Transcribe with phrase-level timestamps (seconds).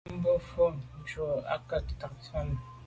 [0.09, 2.55] A lo be num mo’ le’njù à nke mfe ntàne.